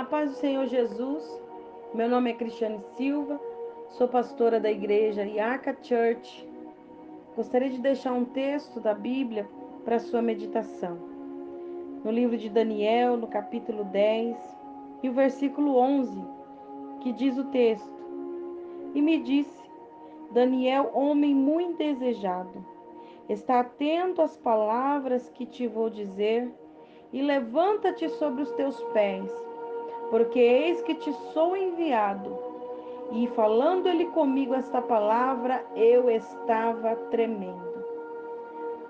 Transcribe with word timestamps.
A 0.00 0.04
paz 0.06 0.30
do 0.30 0.36
Senhor 0.38 0.66
Jesus. 0.66 1.42
Meu 1.92 2.08
nome 2.08 2.30
é 2.30 2.32
Cristiane 2.32 2.80
Silva, 2.96 3.38
sou 3.90 4.08
pastora 4.08 4.58
da 4.58 4.70
igreja 4.70 5.26
Iaca 5.26 5.76
Church. 5.82 6.48
Gostaria 7.36 7.68
de 7.68 7.78
deixar 7.78 8.14
um 8.14 8.24
texto 8.24 8.80
da 8.80 8.94
Bíblia 8.94 9.46
para 9.84 9.98
sua 9.98 10.22
meditação. 10.22 10.96
No 12.02 12.10
livro 12.10 12.38
de 12.38 12.48
Daniel, 12.48 13.18
no 13.18 13.26
capítulo 13.26 13.84
10, 13.84 14.38
e 15.02 15.10
o 15.10 15.12
versículo 15.12 15.76
11, 15.76 16.24
que 17.00 17.12
diz 17.12 17.36
o 17.36 17.50
texto: 17.50 18.02
E 18.94 19.02
me 19.02 19.18
disse: 19.18 19.62
Daniel, 20.30 20.92
homem 20.94 21.34
muito 21.34 21.76
desejado, 21.76 22.64
está 23.28 23.60
atento 23.60 24.22
às 24.22 24.34
palavras 24.34 25.28
que 25.28 25.44
te 25.44 25.66
vou 25.66 25.90
dizer 25.90 26.50
e 27.12 27.20
levanta-te 27.20 28.08
sobre 28.08 28.40
os 28.40 28.50
teus 28.52 28.82
pés 28.94 29.49
porque 30.10 30.38
eis 30.38 30.82
que 30.82 30.94
te 30.94 31.12
sou 31.32 31.56
enviado. 31.56 32.36
E 33.12 33.26
falando 33.28 33.88
ele 33.88 34.06
comigo 34.06 34.54
esta 34.54 34.82
palavra, 34.82 35.64
eu 35.74 36.10
estava 36.10 36.94
tremendo. 37.10 37.70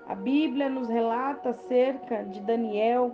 A 0.07 0.15
Bíblia 0.15 0.69
nos 0.69 0.89
relata 0.89 1.51
acerca 1.51 2.23
de 2.23 2.41
Daniel, 2.41 3.11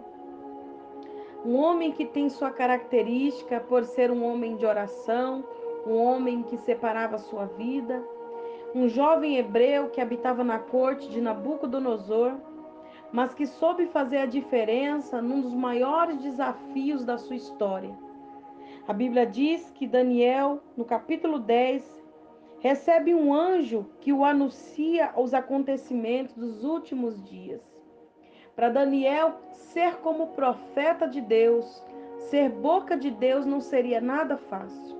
um 1.45 1.55
homem 1.55 1.91
que 1.91 2.05
tem 2.05 2.27
sua 2.29 2.49
característica 2.49 3.59
por 3.59 3.85
ser 3.85 4.09
um 4.09 4.25
homem 4.25 4.55
de 4.55 4.65
oração, 4.65 5.43
um 5.85 5.95
homem 5.95 6.43
que 6.43 6.57
separava 6.57 7.17
sua 7.19 7.45
vida, 7.45 8.03
um 8.73 8.89
jovem 8.89 9.37
hebreu 9.37 9.89
que 9.89 10.01
habitava 10.01 10.43
na 10.43 10.59
corte 10.59 11.07
de 11.09 11.21
Nabucodonosor, 11.21 12.33
mas 13.11 13.33
que 13.33 13.45
soube 13.45 13.85
fazer 13.87 14.17
a 14.17 14.25
diferença 14.25 15.21
num 15.21 15.41
dos 15.41 15.53
maiores 15.53 16.21
desafios 16.21 17.05
da 17.05 17.17
sua 17.17 17.35
história. 17.35 17.95
A 18.87 18.93
Bíblia 18.93 19.25
diz 19.25 19.69
que 19.71 19.87
Daniel, 19.87 20.61
no 20.75 20.85
capítulo 20.85 21.39
10, 21.39 22.03
recebe 22.59 23.13
um 23.13 23.33
anjo 23.33 23.85
que 23.99 24.11
o 24.13 24.23
anuncia 24.23 25.13
os 25.15 25.33
acontecimentos 25.33 26.35
dos 26.35 26.63
últimos 26.63 27.23
dias. 27.23 27.61
Para 28.55 28.69
Daniel 28.69 29.35
ser 29.51 29.97
como 29.97 30.27
profeta 30.27 31.07
de 31.07 31.21
Deus, 31.21 31.83
ser 32.29 32.49
boca 32.49 32.97
de 32.97 33.11
Deus 33.11 33.45
não 33.45 33.61
seria 33.61 34.01
nada 34.01 34.37
fácil. 34.37 34.97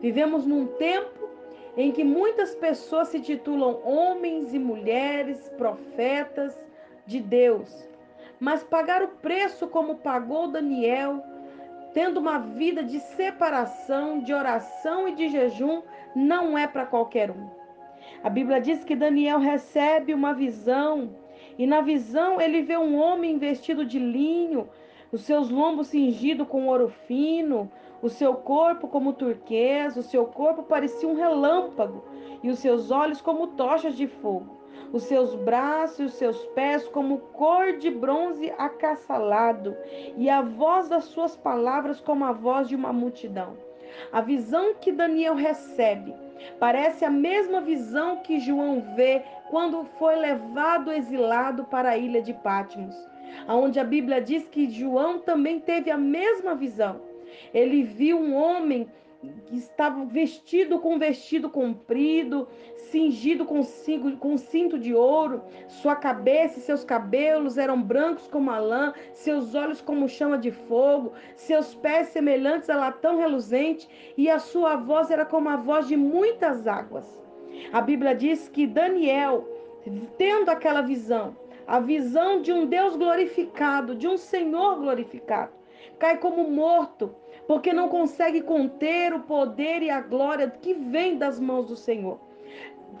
Vivemos 0.00 0.46
num 0.46 0.66
tempo 0.66 1.28
em 1.76 1.92
que 1.92 2.02
muitas 2.02 2.54
pessoas 2.54 3.08
se 3.08 3.20
titulam 3.20 3.80
homens 3.84 4.54
e 4.54 4.58
mulheres 4.58 5.48
profetas, 5.58 6.58
de 7.06 7.20
Deus, 7.20 7.86
mas 8.40 8.62
pagar 8.64 9.02
o 9.02 9.08
preço 9.08 9.68
como 9.68 9.96
pagou 9.96 10.48
Daniel, 10.48 11.22
tendo 11.94 12.18
uma 12.18 12.38
vida 12.38 12.82
de 12.82 12.98
separação, 13.00 14.18
de 14.18 14.34
oração 14.34 15.08
e 15.08 15.14
de 15.14 15.28
jejum, 15.28 15.82
não 16.14 16.58
é 16.58 16.66
para 16.66 16.84
qualquer 16.84 17.30
um. 17.30 17.48
A 18.22 18.28
Bíblia 18.28 18.60
diz 18.60 18.84
que 18.84 18.96
Daniel 18.96 19.38
recebe 19.38 20.12
uma 20.12 20.34
visão, 20.34 21.10
e 21.58 21.66
na 21.66 21.80
visão 21.80 22.40
ele 22.40 22.62
vê 22.62 22.76
um 22.76 22.98
homem 22.98 23.38
vestido 23.38 23.84
de 23.84 23.98
linho, 23.98 24.68
os 25.10 25.22
seus 25.22 25.48
lombos 25.48 25.86
cingidos 25.86 26.48
com 26.48 26.66
ouro 26.66 26.88
fino, 27.06 27.70
o 28.02 28.10
seu 28.10 28.34
corpo 28.34 28.88
como 28.88 29.12
turquesa, 29.12 30.00
o 30.00 30.02
seu 30.02 30.26
corpo 30.26 30.64
parecia 30.64 31.08
um 31.08 31.14
relâmpago, 31.14 32.04
e 32.42 32.50
os 32.50 32.58
seus 32.58 32.90
olhos 32.90 33.22
como 33.22 33.46
tochas 33.48 33.96
de 33.96 34.06
fogo 34.06 34.65
os 34.92 35.04
seus 35.04 35.34
braços 35.34 35.98
e 35.98 36.04
os 36.04 36.14
seus 36.14 36.44
pés 36.46 36.86
como 36.88 37.18
cor 37.18 37.76
de 37.78 37.90
bronze 37.90 38.52
acaçalado, 38.56 39.76
e 40.16 40.28
a 40.30 40.40
voz 40.40 40.88
das 40.88 41.04
suas 41.04 41.36
palavras 41.36 42.00
como 42.00 42.24
a 42.24 42.32
voz 42.32 42.68
de 42.68 42.76
uma 42.76 42.92
multidão. 42.92 43.56
A 44.12 44.20
visão 44.20 44.74
que 44.74 44.92
Daniel 44.92 45.34
recebe 45.34 46.14
parece 46.58 47.04
a 47.04 47.10
mesma 47.10 47.60
visão 47.60 48.16
que 48.16 48.38
João 48.38 48.94
vê 48.94 49.22
quando 49.50 49.84
foi 49.98 50.16
levado 50.16 50.92
exilado 50.92 51.64
para 51.64 51.90
a 51.90 51.96
ilha 51.96 52.20
de 52.20 52.32
Patmos, 52.34 52.96
aonde 53.46 53.78
a 53.78 53.84
Bíblia 53.84 54.20
diz 54.20 54.46
que 54.48 54.70
João 54.70 55.18
também 55.18 55.60
teve 55.60 55.90
a 55.90 55.96
mesma 55.96 56.54
visão. 56.54 57.00
Ele 57.52 57.82
viu 57.82 58.18
um 58.18 58.34
homem 58.34 58.88
estava 59.52 60.04
vestido 60.04 60.78
com 60.78 60.98
vestido 60.98 61.48
comprido, 61.48 62.48
cingido 62.90 63.44
com, 63.44 63.62
com 64.18 64.36
cinto 64.36 64.78
de 64.78 64.94
ouro, 64.94 65.42
sua 65.68 65.96
cabeça 65.96 66.58
e 66.58 66.62
seus 66.62 66.84
cabelos 66.84 67.58
eram 67.58 67.80
brancos 67.80 68.28
como 68.28 68.50
a 68.50 68.58
lã, 68.58 68.92
seus 69.12 69.54
olhos 69.54 69.80
como 69.80 70.08
chama 70.08 70.38
de 70.38 70.50
fogo, 70.50 71.12
seus 71.34 71.74
pés 71.74 72.08
semelhantes 72.08 72.70
a 72.70 72.76
latão 72.76 73.18
reluzente, 73.18 73.88
e 74.16 74.30
a 74.30 74.38
sua 74.38 74.76
voz 74.76 75.10
era 75.10 75.24
como 75.24 75.48
a 75.48 75.56
voz 75.56 75.88
de 75.88 75.96
muitas 75.96 76.66
águas. 76.66 77.06
A 77.72 77.80
Bíblia 77.80 78.14
diz 78.14 78.48
que 78.48 78.66
Daniel, 78.66 79.48
tendo 80.18 80.50
aquela 80.50 80.82
visão, 80.82 81.36
a 81.66 81.80
visão 81.80 82.40
de 82.40 82.52
um 82.52 82.66
Deus 82.66 82.96
glorificado, 82.96 83.94
de 83.94 84.06
um 84.06 84.16
Senhor 84.16 84.76
glorificado, 84.76 85.52
cai 85.98 86.18
como 86.18 86.48
morto, 86.48 87.14
porque 87.46 87.72
não 87.72 87.88
consegue 87.88 88.40
conter 88.40 89.12
o 89.12 89.20
poder 89.20 89.82
e 89.82 89.90
a 89.90 90.00
glória 90.00 90.50
que 90.50 90.74
vem 90.74 91.16
das 91.16 91.38
mãos 91.38 91.66
do 91.66 91.76
Senhor. 91.76 92.20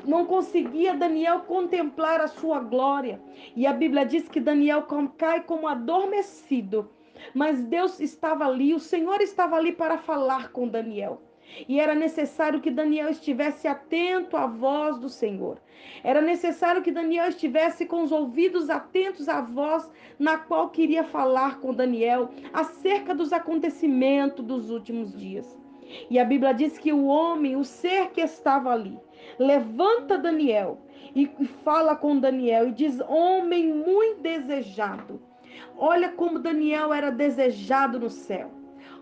Não 0.04 0.26
conseguia 0.26 0.94
Daniel 0.94 1.40
contemplar 1.40 2.20
a 2.20 2.28
sua 2.28 2.60
glória. 2.60 3.20
E 3.54 3.66
a 3.66 3.72
Bíblia 3.72 4.04
diz 4.04 4.28
que 4.28 4.40
Daniel 4.40 4.86
cai 5.16 5.42
como 5.42 5.66
adormecido. 5.66 6.90
Mas 7.34 7.62
Deus 7.62 7.98
estava 7.98 8.46
ali, 8.46 8.74
o 8.74 8.80
Senhor 8.80 9.20
estava 9.20 9.56
ali 9.56 9.72
para 9.72 9.96
falar 9.96 10.52
com 10.52 10.68
Daniel. 10.68 11.20
E 11.68 11.80
era 11.80 11.94
necessário 11.94 12.60
que 12.60 12.70
Daniel 12.70 13.08
estivesse 13.08 13.66
atento 13.66 14.36
à 14.36 14.46
voz 14.46 14.98
do 14.98 15.08
Senhor. 15.08 15.58
Era 16.02 16.20
necessário 16.20 16.82
que 16.82 16.92
Daniel 16.92 17.28
estivesse 17.28 17.86
com 17.86 18.02
os 18.02 18.12
ouvidos 18.12 18.70
atentos 18.70 19.28
à 19.28 19.40
voz 19.40 19.90
na 20.18 20.38
qual 20.38 20.70
queria 20.70 21.04
falar 21.04 21.60
com 21.60 21.72
Daniel 21.72 22.30
acerca 22.52 23.14
dos 23.14 23.32
acontecimentos 23.32 24.44
dos 24.44 24.70
últimos 24.70 25.16
dias. 25.16 25.56
E 26.10 26.18
a 26.18 26.24
Bíblia 26.24 26.52
diz 26.52 26.78
que 26.78 26.92
o 26.92 27.06
homem, 27.06 27.56
o 27.56 27.64
ser 27.64 28.10
que 28.10 28.20
estava 28.20 28.72
ali, 28.72 28.98
levanta 29.38 30.18
Daniel 30.18 30.78
e 31.14 31.26
fala 31.64 31.94
com 31.94 32.18
Daniel 32.18 32.68
e 32.68 32.72
diz: 32.72 33.00
Homem 33.08 33.72
muito 33.72 34.20
desejado. 34.20 35.20
Olha 35.78 36.10
como 36.10 36.38
Daniel 36.38 36.92
era 36.92 37.10
desejado 37.10 37.98
no 38.00 38.10
céu. 38.10 38.50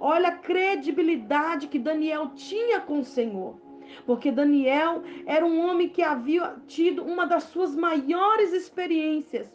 Olha 0.00 0.28
a 0.28 0.36
credibilidade 0.38 1.68
que 1.68 1.78
Daniel 1.78 2.30
tinha 2.34 2.80
com 2.80 3.00
o 3.00 3.04
Senhor. 3.04 3.60
Porque 4.06 4.32
Daniel 4.32 5.02
era 5.26 5.44
um 5.44 5.60
homem 5.60 5.88
que 5.88 6.02
havia 6.02 6.56
tido 6.66 7.04
uma 7.04 7.26
das 7.26 7.44
suas 7.44 7.76
maiores 7.76 8.52
experiências 8.52 9.54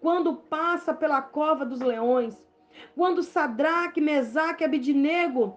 quando 0.00 0.34
passa 0.34 0.92
pela 0.92 1.22
cova 1.22 1.64
dos 1.64 1.80
leões, 1.80 2.36
quando 2.96 3.22
Sadraque, 3.22 4.00
Mesaque 4.00 4.64
Abidinego 4.64 5.56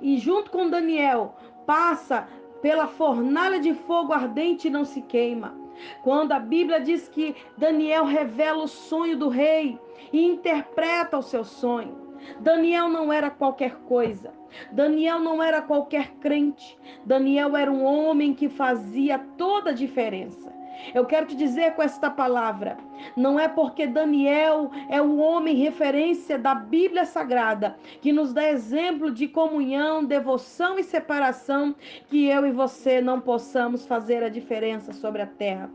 e 0.00 0.18
junto 0.18 0.50
com 0.50 0.68
Daniel 0.68 1.36
passa 1.66 2.28
pela 2.60 2.86
fornalha 2.86 3.58
de 3.58 3.72
fogo 3.72 4.12
ardente 4.12 4.68
e 4.68 4.70
não 4.70 4.84
se 4.84 5.02
queima. 5.02 5.58
Quando 6.02 6.32
a 6.32 6.38
Bíblia 6.38 6.80
diz 6.80 7.08
que 7.08 7.34
Daniel 7.56 8.04
revela 8.04 8.64
o 8.64 8.68
sonho 8.68 9.16
do 9.16 9.28
rei 9.28 9.78
e 10.12 10.22
interpreta 10.22 11.16
o 11.16 11.22
seu 11.22 11.44
sonho. 11.44 12.09
Daniel 12.40 12.88
não 12.88 13.12
era 13.12 13.30
qualquer 13.30 13.74
coisa. 13.86 14.32
Daniel 14.72 15.20
não 15.20 15.42
era 15.42 15.62
qualquer 15.62 16.12
crente. 16.16 16.78
Daniel 17.04 17.56
era 17.56 17.70
um 17.70 17.84
homem 17.84 18.34
que 18.34 18.48
fazia 18.48 19.18
toda 19.36 19.70
a 19.70 19.74
diferença. 19.74 20.52
Eu 20.94 21.04
quero 21.04 21.26
te 21.26 21.36
dizer 21.36 21.74
com 21.74 21.82
esta 21.82 22.10
palavra: 22.10 22.76
não 23.16 23.38
é 23.38 23.48
porque 23.48 23.86
Daniel 23.86 24.70
é 24.88 25.00
o 25.00 25.18
homem 25.18 25.56
referência 25.56 26.38
da 26.38 26.54
Bíblia 26.54 27.04
Sagrada 27.04 27.76
que 28.00 28.12
nos 28.12 28.32
dá 28.32 28.48
exemplo 28.48 29.10
de 29.10 29.28
comunhão, 29.28 30.04
devoção 30.04 30.78
e 30.78 30.84
separação 30.84 31.74
que 32.08 32.26
eu 32.26 32.46
e 32.46 32.52
você 32.52 33.00
não 33.00 33.20
possamos 33.20 33.86
fazer 33.86 34.22
a 34.22 34.28
diferença 34.28 34.92
sobre 34.92 35.22
a 35.22 35.26
terra. 35.26 35.70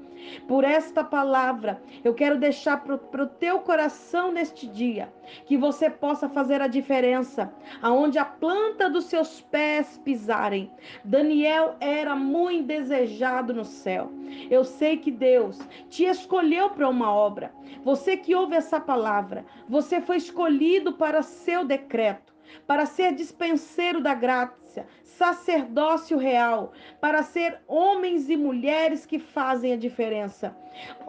Por 0.48 0.64
esta 0.64 1.04
palavra, 1.04 1.82
eu 2.04 2.14
quero 2.14 2.38
deixar 2.38 2.84
para 2.84 3.24
o 3.24 3.28
teu 3.28 3.60
coração 3.60 4.32
neste 4.32 4.68
dia 4.68 5.12
que 5.46 5.58
você 5.58 5.90
possa 5.90 6.30
fazer 6.30 6.62
a 6.62 6.68
diferença 6.68 7.52
aonde 7.82 8.18
a 8.18 8.26
planta 8.26 8.90
dos 8.90 9.06
seus 9.06 9.42
pés 9.42 10.00
pisarem. 10.04 10.72
Daniel 11.04 11.76
era 11.80 12.16
muito 12.16 12.68
desejado 12.68 13.54
no 13.54 13.66
céu. 13.66 14.12
Eu 14.50 14.64
sei 14.64 14.98
que 14.98 15.12
Deus 15.12 15.60
te 15.90 16.06
escolheu 16.06 16.70
para 16.70 16.90
uma 16.90 17.14
obra. 17.16 17.54
Você 17.84 18.18
que 18.18 18.36
ouve 18.36 18.56
essa 18.56 18.80
palavra, 18.80 19.46
você 19.68 20.02
foi 20.02 20.18
escolhido 20.18 20.94
para 20.94 21.24
seu 21.24 21.64
decreto 21.64 22.36
para 22.68 22.86
ser 22.86 23.14
dispenseiro 23.14 24.02
da 24.02 24.14
graça, 24.14 24.86
sacerdócio 25.04 26.18
real, 26.18 26.74
para 27.00 27.24
ser 27.24 27.60
homens 27.68 28.30
e 28.30 28.38
mulheres 28.38 29.06
que 29.06 29.20
fazem 29.20 29.74
a 29.74 29.78
diferença. 29.78 30.56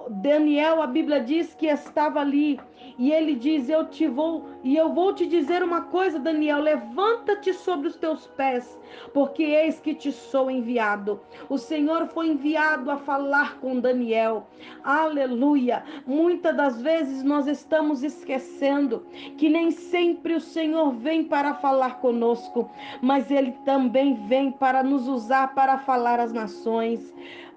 Daniel, 0.09 0.81
a 0.83 0.87
Bíblia 0.87 1.21
diz 1.21 1.55
que 1.55 1.67
estava 1.67 2.21
ali 2.21 2.61
e 2.99 3.13
ele 3.13 3.35
diz: 3.35 3.69
Eu 3.69 3.87
te 3.87 4.07
vou 4.07 4.47
e 4.63 4.77
eu 4.77 4.93
vou 4.93 5.13
te 5.13 5.27
dizer 5.27 5.63
uma 5.63 5.83
coisa, 5.83 6.19
Daniel, 6.19 6.61
levanta-te 6.61 7.53
sobre 7.53 7.89
os 7.89 7.97
teus 7.97 8.27
pés, 8.29 8.79
porque 9.13 9.43
eis 9.43 9.81
que 9.81 9.95
te 9.95 10.13
sou 10.13 10.51
enviado. 10.51 11.21
O 11.49 11.59
Senhor 11.59 12.07
foi 12.09 12.29
enviado 12.29 12.91
a 12.91 12.97
falar 12.97 13.59
com 13.59 13.81
Daniel. 13.81 14.47
Aleluia. 14.85 15.85
Muitas 16.07 16.57
das 16.57 16.81
vezes 16.81 17.23
nós 17.23 17.47
estamos 17.47 18.03
esquecendo 18.03 19.05
que 19.37 19.49
nem 19.49 19.71
sempre 19.71 20.35
o 20.35 20.41
Senhor 20.41 20.93
vem 20.93 21.25
para 21.25 21.55
falar 21.55 22.01
conosco, 22.01 22.71
mas 23.03 23.31
ele 23.31 23.53
também 23.65 24.15
vem 24.27 24.51
para 24.53 24.83
nos 24.83 25.09
usar 25.09 25.55
para 25.55 25.79
falar 25.79 26.21
às 26.21 26.33
nações. 26.33 27.15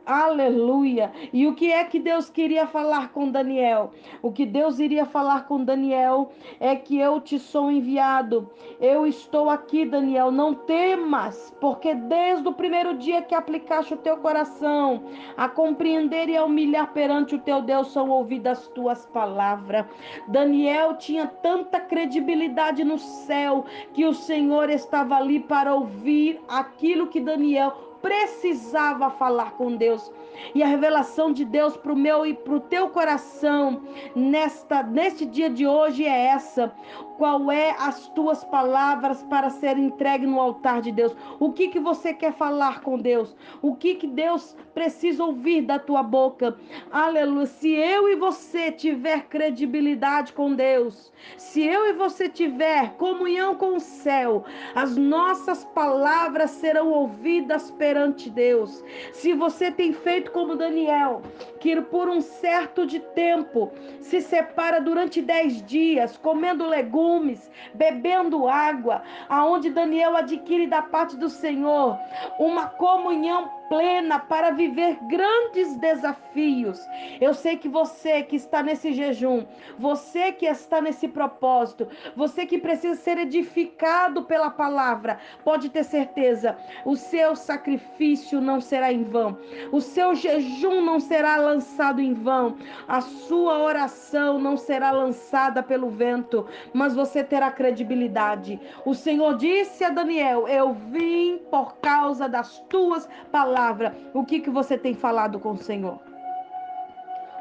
Aleluia! 0.09 1.11
E 1.31 1.45
o 1.45 1.53
que 1.53 1.71
é 1.71 1.83
que 1.83 1.99
Deus 1.99 2.31
queria 2.31 2.65
falar 2.65 3.09
com 3.09 3.29
Daniel? 3.29 3.91
O 4.23 4.31
que 4.31 4.43
Deus 4.43 4.79
iria 4.79 5.05
falar 5.05 5.45
com 5.45 5.63
Daniel 5.63 6.31
é 6.59 6.75
que 6.75 6.97
eu 6.97 7.21
te 7.21 7.37
sou 7.37 7.69
enviado. 7.69 8.49
Eu 8.81 9.05
estou 9.05 9.51
aqui, 9.51 9.85
Daniel. 9.85 10.31
Não 10.31 10.55
temas, 10.55 11.55
porque 11.61 11.93
desde 11.93 12.47
o 12.47 12.53
primeiro 12.53 12.97
dia 12.97 13.21
que 13.21 13.35
aplicaste 13.35 13.93
o 13.93 13.97
teu 13.97 14.17
coração 14.17 15.03
a 15.37 15.47
compreender 15.47 16.27
e 16.27 16.35
a 16.35 16.43
humilhar 16.43 16.91
perante 16.91 17.35
o 17.35 17.39
teu 17.39 17.61
Deus, 17.61 17.91
são 17.91 18.09
ouvidas 18.09 18.57
as 18.57 18.67
tuas 18.69 19.05
palavras. 19.05 19.85
Daniel 20.27 20.95
tinha 20.95 21.27
tanta 21.27 21.79
credibilidade 21.79 22.83
no 22.83 22.97
céu 22.97 23.63
que 23.93 24.07
o 24.07 24.13
Senhor 24.15 24.71
estava 24.71 25.15
ali 25.17 25.39
para 25.39 25.75
ouvir 25.75 26.41
aquilo 26.47 27.05
que 27.05 27.21
Daniel 27.21 27.88
precisava 28.01 29.09
falar 29.09 29.51
com 29.51 29.75
Deus. 29.75 30.11
E 30.55 30.63
a 30.63 30.67
revelação 30.67 31.33
de 31.33 31.43
Deus 31.43 31.75
para 31.75 31.91
o 31.91 31.95
meu 31.95 32.25
e 32.25 32.33
para 32.33 32.55
o 32.55 32.59
teu 32.59 32.89
coração 32.89 33.81
nesta 34.15 34.81
neste 34.83 35.25
dia 35.25 35.49
de 35.49 35.67
hoje 35.67 36.05
é 36.05 36.27
essa. 36.27 36.73
Qual 37.19 37.51
é 37.51 37.75
as 37.77 38.07
tuas 38.07 38.45
palavras 38.45 39.21
para 39.23 39.49
ser 39.49 39.77
entregue 39.77 40.25
no 40.25 40.39
altar 40.39 40.81
de 40.81 40.89
Deus? 40.89 41.13
O 41.37 41.51
que 41.51 41.67
que 41.67 41.77
você 41.77 42.13
quer 42.13 42.31
falar 42.31 42.79
com 42.79 42.97
Deus? 42.97 43.35
O 43.61 43.75
que 43.75 43.95
que 43.95 44.07
Deus 44.07 44.55
precisa 44.73 45.25
ouvir 45.25 45.63
da 45.63 45.77
tua 45.77 46.01
boca? 46.01 46.57
Aleluia. 46.89 47.45
Se 47.45 47.73
eu 47.73 48.07
e 48.07 48.15
você 48.15 48.71
tiver 48.71 49.23
credibilidade 49.27 50.31
com 50.31 50.53
Deus, 50.55 51.11
se 51.35 51.61
eu 51.61 51.89
e 51.89 51.91
você 51.91 52.29
tiver 52.29 52.93
comunhão 52.93 53.53
com 53.53 53.75
o 53.75 53.81
céu, 53.81 54.45
as 54.73 54.95
nossas 54.95 55.65
palavras 55.65 56.51
serão 56.51 56.89
ouvidas 56.89 57.69
perante 57.71 58.29
Deus. 58.29 58.81
Se 59.11 59.33
você 59.33 59.69
tem 59.69 59.91
feito 59.91 60.31
como 60.31 60.55
Daniel, 60.55 61.21
que 61.59 61.81
por 61.81 62.07
um 62.07 62.21
certo 62.21 62.85
de 62.85 63.01
tempo 63.01 63.73
se 64.01 64.21
separa 64.21 64.79
durante 64.79 65.21
dez 65.21 65.61
dias, 65.65 66.17
comendo 66.17 66.67
legumes, 66.67 67.49
bebendo 67.73 68.47
água, 68.47 69.03
aonde 69.27 69.69
Daniel 69.69 70.15
adquire 70.15 70.67
da 70.67 70.81
parte 70.81 71.17
do 71.17 71.29
Senhor 71.29 71.97
uma 72.39 72.67
comunhão 72.67 73.58
plena 73.69 74.19
para 74.19 74.51
viver 74.51 74.97
grandes 75.07 75.75
desafios. 75.77 76.79
Eu 77.21 77.33
sei 77.33 77.55
que 77.55 77.69
você 77.69 78.23
que 78.23 78.35
está 78.35 78.63
nesse 78.63 78.91
jejum, 78.91 79.45
você 79.77 80.31
que 80.31 80.47
está 80.47 80.81
nesse 80.81 81.07
propósito, 81.07 81.87
você 82.15 82.45
que 82.45 82.57
precisa 82.57 82.99
ser 82.99 83.19
edificado 83.19 84.23
pela 84.23 84.49
palavra, 84.49 85.19
pode 85.43 85.69
ter 85.69 85.83
certeza, 85.83 86.57
o 86.83 86.95
seu 86.95 87.35
sacrifício 87.35 88.41
não 88.41 88.59
será 88.59 88.91
em 88.91 89.03
vão, 89.03 89.37
o 89.71 89.79
seu 89.79 90.15
jejum 90.15 90.81
não 90.81 90.99
será 90.99 91.37
lançado 91.37 92.01
em 92.01 92.13
vão, 92.13 92.57
a 92.87 93.01
sua 93.01 93.59
oração 93.59 94.39
não 94.39 94.57
será 94.57 94.91
lançada 94.91 95.61
pelo 95.61 95.89
vento, 95.89 96.47
mas 96.73 96.95
você 96.95 97.23
terá 97.23 97.51
credibilidade. 97.51 98.59
O 98.83 98.95
Senhor 98.95 99.37
disse 99.37 99.83
a 99.83 99.89
Daniel: 99.89 100.47
Eu 100.47 100.73
vim 100.73 101.37
por 101.51 101.75
causa 101.77 102.27
das 102.27 102.59
tuas 102.69 103.07
palavras 103.31 103.58
palavra, 103.59 103.93
o 104.13 104.23
que, 104.23 104.39
que 104.39 104.49
você 104.49 104.77
tem 104.77 104.93
falado 104.93 105.37
com 105.37 105.51
o 105.51 105.57
Senhor? 105.57 105.99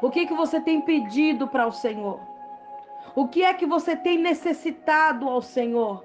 O 0.01 0.09
que, 0.09 0.25
que 0.25 0.33
você 0.33 0.59
tem 0.59 0.81
pedido 0.81 1.47
para 1.47 1.65
o 1.65 1.71
Senhor? 1.71 2.19
O 3.15 3.25
que 3.27 3.41
é 3.41 3.53
que 3.53 3.65
você 3.65 3.95
tem 3.95 4.17
necessitado 4.17 5.29
ao 5.29 5.41
Senhor? 5.41 6.03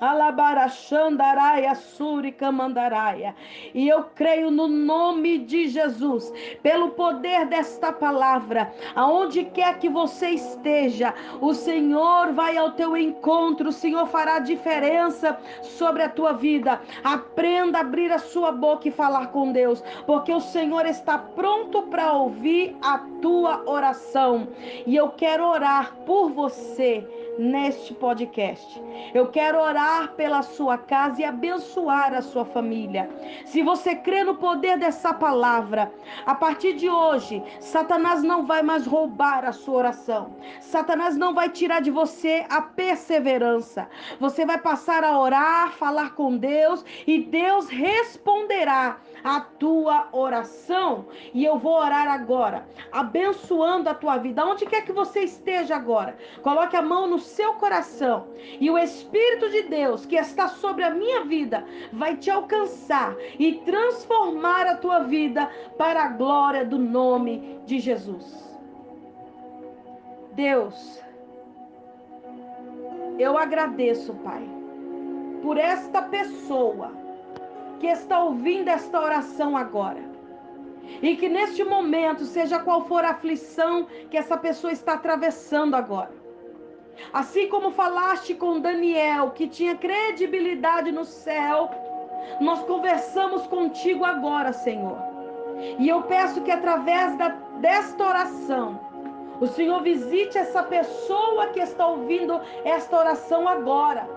Alabarachandaraia 0.00 1.74
suricamandaraia. 1.74 3.34
E 3.74 3.88
eu 3.88 4.04
creio 4.14 4.50
no 4.50 4.68
nome 4.68 5.38
de 5.38 5.68
Jesus, 5.68 6.32
pelo 6.62 6.90
poder 6.90 7.46
desta 7.46 7.92
palavra, 7.92 8.72
aonde 8.94 9.44
quer 9.44 9.78
que 9.78 9.88
você 9.88 10.30
esteja, 10.30 11.14
o 11.40 11.54
Senhor 11.54 12.32
vai 12.32 12.56
ao 12.56 12.72
teu 12.72 12.96
encontro, 12.96 13.70
o 13.70 13.72
Senhor 13.72 14.06
fará 14.06 14.38
diferença 14.38 15.38
sobre 15.62 16.02
a 16.02 16.08
tua 16.08 16.32
vida. 16.32 16.80
Aprenda 17.02 17.78
a 17.78 17.80
abrir 17.80 18.12
a 18.12 18.18
sua 18.18 18.52
boca 18.52 18.88
e 18.88 18.90
falar 18.90 19.28
com 19.28 19.52
Deus, 19.52 19.82
porque 20.06 20.32
o 20.32 20.40
Senhor 20.40 20.84
está 20.86 21.18
pronto 21.18 21.82
para 21.82 22.12
ouvir 22.12 22.76
a 22.82 22.98
tua 23.22 23.62
oração. 23.66 24.48
E 24.86 24.94
eu 24.94 25.08
quero 25.10 25.46
orar 25.46 25.94
por 26.04 26.30
você 26.30 27.06
neste 27.38 27.94
podcast. 27.94 28.82
Eu 29.14 29.28
quero 29.28 29.60
orar 29.86 30.08
pela 30.16 30.42
sua 30.42 30.76
casa 30.76 31.22
e 31.22 31.24
abençoar 31.24 32.12
a 32.12 32.20
sua 32.20 32.44
família. 32.44 33.08
Se 33.44 33.62
você 33.62 33.94
crê 33.94 34.24
no 34.24 34.34
poder 34.34 34.76
dessa 34.78 35.14
palavra, 35.14 35.92
a 36.24 36.34
partir 36.34 36.74
de 36.74 36.90
hoje, 36.90 37.42
Satanás 37.60 38.22
não 38.22 38.44
vai 38.44 38.62
mais 38.62 38.84
roubar 38.84 39.44
a 39.44 39.52
sua 39.52 39.76
oração. 39.76 40.36
Satanás 40.60 41.16
não 41.16 41.32
vai 41.32 41.48
tirar 41.48 41.80
de 41.80 41.90
você 41.90 42.44
a 42.48 42.60
perseverança. 42.60 43.88
Você 44.18 44.44
vai 44.44 44.58
passar 44.58 45.04
a 45.04 45.18
orar, 45.18 45.70
falar 45.72 46.14
com 46.14 46.36
Deus 46.36 46.84
e 47.06 47.20
Deus 47.22 47.68
responderá 47.68 48.98
a 49.22 49.40
tua 49.40 50.08
oração. 50.12 51.06
E 51.32 51.44
eu 51.44 51.58
vou 51.58 51.74
orar 51.74 52.08
agora, 52.08 52.66
abençoando 52.92 53.88
a 53.88 53.94
tua 53.94 54.18
vida. 54.18 54.44
Onde 54.44 54.66
quer 54.66 54.84
que 54.84 54.92
você 54.92 55.20
esteja 55.20 55.76
agora, 55.76 56.16
coloque 56.42 56.76
a 56.76 56.82
mão 56.82 57.06
no 57.06 57.18
seu 57.18 57.54
coração 57.54 58.28
e 58.60 58.70
o 58.70 58.78
Espírito 58.78 59.50
de 59.50 59.62
Deus 59.62 60.06
que 60.06 60.16
está 60.16 60.48
sobre 60.48 60.84
a 60.84 60.90
minha 60.90 61.24
vida 61.24 61.64
vai 61.92 62.16
te 62.16 62.30
alcançar 62.30 63.16
e 63.38 63.54
transformar 63.64 64.66
a 64.66 64.76
tua 64.76 65.00
vida 65.00 65.50
para 65.76 66.04
a 66.04 66.08
glória 66.08 66.64
do 66.64 66.78
nome 66.78 67.60
de 67.66 67.78
Jesus. 67.78 68.46
Deus, 70.32 71.02
eu 73.18 73.38
agradeço, 73.38 74.12
Pai, 74.16 74.46
por 75.42 75.56
esta 75.56 76.02
pessoa 76.02 77.05
que 77.78 77.86
está 77.86 78.22
ouvindo 78.22 78.68
esta 78.68 79.00
oração 79.00 79.56
agora. 79.56 80.02
E 81.02 81.16
que 81.16 81.28
neste 81.28 81.64
momento, 81.64 82.24
seja 82.24 82.58
qual 82.60 82.84
for 82.84 83.04
a 83.04 83.10
aflição 83.10 83.86
que 84.10 84.16
essa 84.16 84.36
pessoa 84.36 84.72
está 84.72 84.94
atravessando 84.94 85.74
agora. 85.74 86.14
Assim 87.12 87.48
como 87.48 87.70
falaste 87.70 88.34
com 88.34 88.60
Daniel, 88.60 89.30
que 89.30 89.48
tinha 89.48 89.76
credibilidade 89.76 90.90
no 90.92 91.04
céu, 91.04 91.70
nós 92.40 92.62
conversamos 92.62 93.46
contigo 93.46 94.04
agora, 94.04 94.52
Senhor. 94.52 94.96
E 95.78 95.88
eu 95.88 96.02
peço 96.02 96.42
que 96.42 96.50
através 96.50 97.16
da, 97.16 97.28
desta 97.60 98.06
oração, 98.06 98.80
o 99.40 99.46
Senhor 99.46 99.82
visite 99.82 100.38
essa 100.38 100.62
pessoa 100.62 101.48
que 101.48 101.60
está 101.60 101.86
ouvindo 101.86 102.40
esta 102.64 102.96
oração 102.98 103.46
agora 103.46 104.15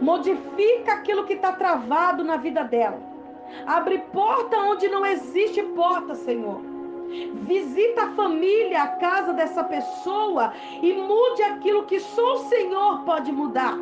Modifica 0.00 0.92
aquilo 0.94 1.24
que 1.24 1.34
está 1.34 1.52
travado 1.52 2.24
na 2.24 2.36
vida 2.36 2.64
dela. 2.64 3.00
Abre 3.66 3.98
porta 4.12 4.56
onde 4.58 4.88
não 4.88 5.04
existe 5.04 5.62
porta, 5.62 6.14
Senhor. 6.14 6.60
Visita 7.42 8.04
a 8.04 8.12
família, 8.12 8.82
a 8.82 8.88
casa 8.88 9.32
dessa 9.32 9.64
pessoa 9.64 10.52
e 10.80 10.92
mude 10.92 11.42
aquilo 11.42 11.84
que 11.84 11.98
só 11.98 12.34
o 12.34 12.44
Senhor 12.44 13.02
pode 13.04 13.32
mudar. 13.32 13.76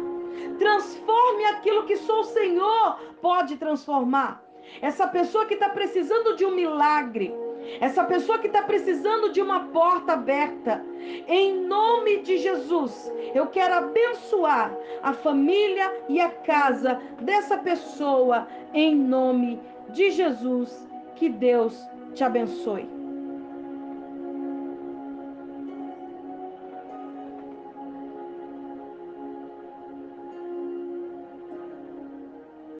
Transforme 0.58 1.44
aquilo 1.44 1.84
que 1.84 1.96
só 1.96 2.20
o 2.20 2.24
Senhor 2.24 2.98
pode 3.20 3.56
transformar. 3.56 4.42
Essa 4.80 5.06
pessoa 5.06 5.46
que 5.46 5.54
está 5.54 5.68
precisando 5.68 6.36
de 6.36 6.44
um 6.44 6.54
milagre, 6.54 7.34
essa 7.80 8.04
pessoa 8.04 8.38
que 8.38 8.46
está 8.46 8.62
precisando 8.62 9.30
de 9.30 9.40
uma 9.40 9.66
porta 9.66 10.14
aberta, 10.14 10.84
em 11.26 11.60
nome 11.66 12.22
de 12.22 12.38
Jesus, 12.38 13.12
eu 13.34 13.46
quero 13.46 13.74
abençoar 13.74 14.74
a 15.02 15.12
família 15.12 15.92
e 16.08 16.20
a 16.20 16.30
casa 16.30 17.00
dessa 17.20 17.58
pessoa, 17.58 18.48
em 18.72 18.94
nome 18.94 19.60
de 19.90 20.10
Jesus. 20.10 20.86
Que 21.14 21.28
Deus 21.28 21.78
te 22.14 22.24
abençoe. 22.24 22.97